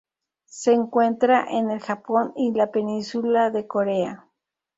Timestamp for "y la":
2.35-2.71